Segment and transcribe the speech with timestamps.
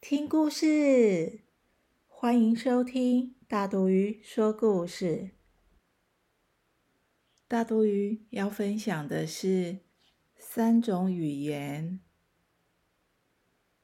[0.00, 1.42] 听故事，
[2.08, 5.32] 欢迎收听大肚鱼说故事。
[7.46, 9.80] 大肚鱼要分享的是
[10.38, 12.00] 三种语言。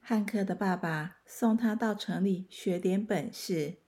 [0.00, 3.78] 汉克的爸爸送他到城里学点本事，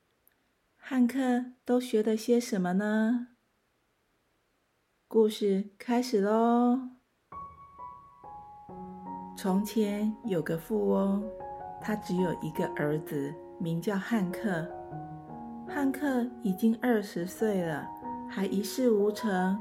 [0.77, 3.31] 汉克都学了些什么呢？
[5.09, 6.91] 故事开始喽！
[9.37, 11.29] 从前有个富翁。
[11.83, 14.65] 他只有一个儿子，名叫汉克。
[15.69, 17.87] 汉克已经二十岁了，
[18.29, 19.59] 还一事无成，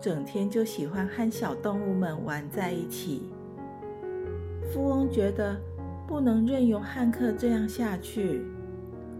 [0.00, 3.30] 整天就喜欢和小动物们玩在一起。
[4.72, 5.56] 富翁觉得
[6.06, 8.42] 不能任由汉克这样下去，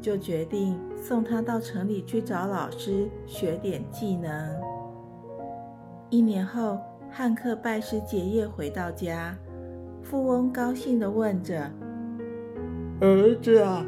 [0.00, 4.60] 就决定送他到城里去找老师学点技能。
[6.08, 6.78] 一年后，
[7.10, 9.36] 汉克拜师结业回到家，
[10.02, 11.70] 富翁高兴地问着。
[13.00, 13.82] 儿子啊，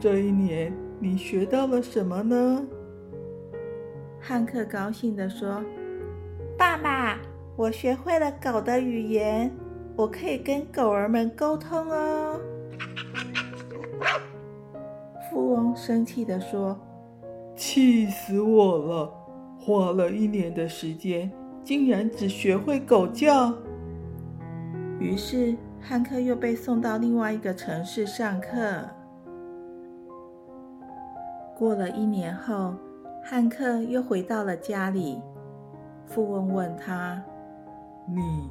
[0.00, 2.66] 这一年你学到了什么呢？
[4.20, 5.62] 汉克高兴地说
[6.58, 7.20] ：“爸爸，
[7.54, 9.48] 我学会了狗的语言，
[9.94, 12.40] 我可以跟狗儿们沟通哦。”
[15.30, 16.76] 富翁生气地说
[17.54, 19.12] ：“气死我了！
[19.56, 21.30] 花了一年的时间，
[21.62, 23.54] 竟然只学会狗叫。”
[24.98, 25.54] 于是。
[25.84, 28.88] 汉克又被送到另外一个城市上课。
[31.58, 32.74] 过了一年后，
[33.24, 35.20] 汉克又回到了家里。
[36.06, 37.22] 富翁问他
[38.08, 38.48] ：“你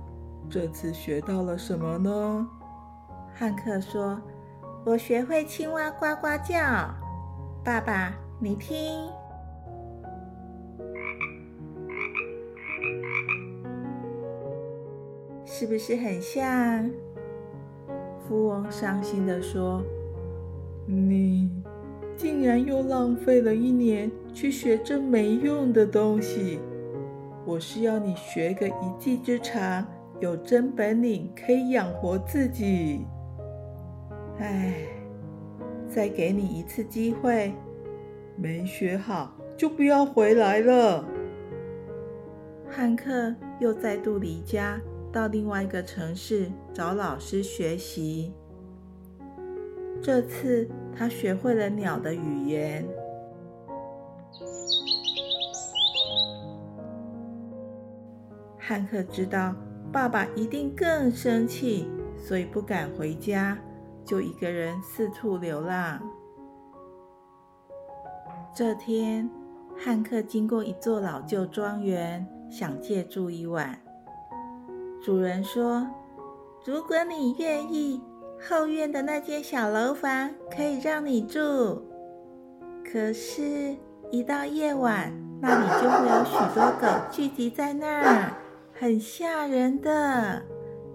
[0.50, 2.47] 这次学到了什么呢？”
[3.34, 4.22] 汉克说
[4.86, 6.58] ：“我学会青蛙呱呱叫。”
[7.64, 9.08] 爸爸，你听。
[15.46, 16.90] 是不是很像？
[18.28, 19.82] 富翁伤心地说
[20.86, 21.50] ：“你
[22.16, 26.59] 竟然又浪费了一年去学这没用的东西！
[27.46, 29.86] 我是要你学个一技之长，
[30.20, 33.06] 有真本领，可以养活自己。
[34.40, 34.76] 哎，
[35.88, 37.53] 再给你一次机会，
[38.36, 41.03] 没学好就不要回来了。”
[42.70, 44.80] 汉克又再度离家。
[45.11, 48.33] 到另外一个城市找老师学习。
[50.01, 52.88] 这次他学会了鸟的语言。
[58.57, 59.53] 汉克知道
[59.91, 63.57] 爸爸一定更生气，所以不敢回家，
[64.05, 66.01] 就一个人四处流浪。
[68.55, 69.29] 这天，
[69.78, 73.78] 汉克经过一座老旧庄园，想借住一晚。
[75.03, 75.88] 主人说
[76.63, 78.00] ：“如果你愿意，
[78.47, 81.84] 后院的那间小楼房可以让你住。
[82.85, 83.75] 可是，
[84.11, 85.11] 一到夜晚，
[85.41, 88.31] 那里就会有许多狗聚集在那儿，
[88.73, 90.44] 很吓人的，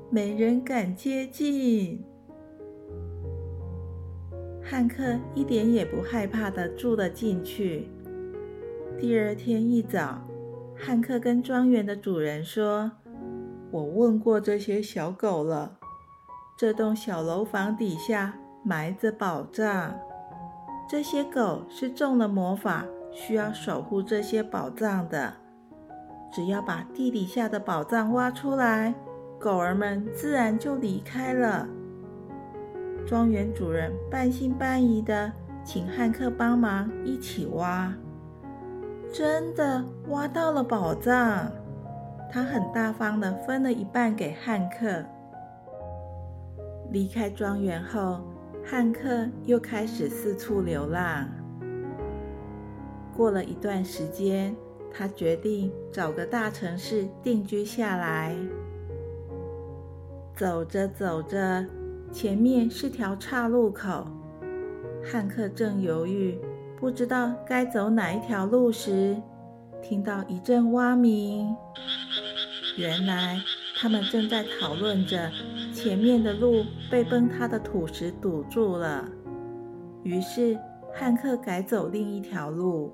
[0.09, 2.05] 没人敢接近。”
[4.62, 5.03] 汉克
[5.34, 7.89] 一点也不害怕的住了进去。
[9.00, 10.25] 第二天一早，
[10.77, 12.93] 汉克跟庄园的主人说。
[13.71, 15.72] 我问过这些小狗了，
[16.56, 18.34] 这栋小楼房底下
[18.65, 19.94] 埋着宝藏。
[20.88, 25.34] 这些狗是中了魔法，需要守护这些宝藏的。
[26.32, 28.94] 只要把地底下的宝藏挖出来，
[29.41, 31.66] 狗儿们自然就离开了。
[33.04, 35.33] 庄园主人半信半疑的
[35.65, 37.92] 请汉克帮忙一起挖，
[39.12, 41.51] 真的挖到了宝藏。
[42.31, 45.05] 他很大方的分了一半给汉克。
[46.91, 48.21] 离开庄园后，
[48.65, 51.28] 汉克又开始四处流浪。
[53.17, 54.55] 过了一段时间，
[54.93, 58.37] 他决定找个大城市定居下来。
[60.34, 61.65] 走着走着，
[62.13, 64.07] 前面是条岔路口，
[65.03, 66.39] 汉克正犹豫，
[66.79, 69.17] 不知道该走哪一条路时，
[69.83, 71.57] 听到一阵蛙鸣。
[72.77, 73.41] 原来
[73.77, 75.31] 他们正在讨论着
[75.73, 79.05] 前面的路被崩塌的土石堵住了。
[80.03, 80.59] 于是
[80.95, 82.93] 汉克改走另一条路。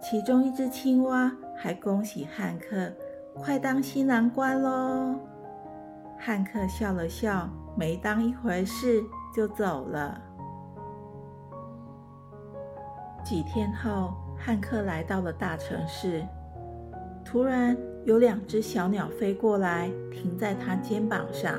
[0.00, 2.92] 其中一只青蛙还恭喜汉克
[3.34, 5.18] 快当新郎官喽。
[6.18, 9.02] 汉克笑了笑，没当一回事，
[9.34, 10.20] 就走了。
[13.22, 16.22] 几天后，汉克来到了大城市。
[17.24, 21.58] 突然，有两只小鸟飞过来，停在他肩膀上。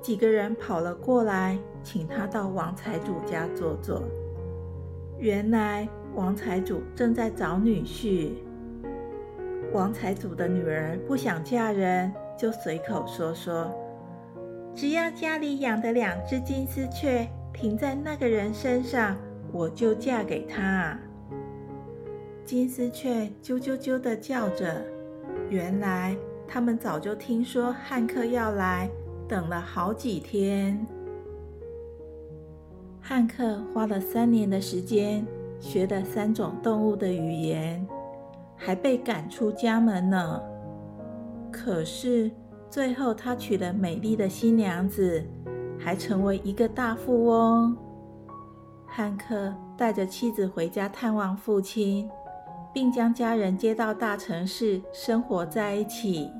[0.00, 4.02] 几个人跑了过来，请他到王财主家坐坐。
[5.18, 8.30] 原来，王财主正在找女婿。
[9.72, 13.74] 王财主的女儿不想嫁人，就随口说说
[14.74, 19.16] ：“只要家里养的两只金丝雀停在那个人身上。”
[19.52, 20.98] 我就嫁给他。
[22.44, 24.84] 金丝雀啾啾啾的叫着，
[25.48, 26.16] 原来
[26.46, 28.90] 他们早就听说汉克要来，
[29.28, 30.86] 等了好几天。
[33.00, 35.24] 汉克花了三年的时间，
[35.60, 37.86] 学了三种动物的语言，
[38.56, 40.42] 还被赶出家门呢。
[41.52, 42.30] 可是
[42.68, 45.24] 最后，他娶了美丽的新娘子，
[45.78, 47.76] 还成为一个大富翁。
[48.84, 52.10] 汉克带着妻子回家探望父亲，
[52.76, 56.30] 并将家人接到大城市生活在一起。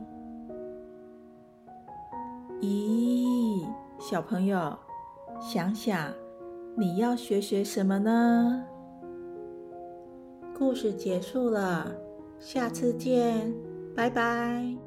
[2.61, 3.67] 咦，
[3.99, 4.77] 小朋友，
[5.41, 6.12] 想想
[6.77, 8.62] 你要学学什么呢？
[10.55, 11.91] 故事结束了，
[12.38, 13.50] 下次见，
[13.94, 14.86] 拜拜。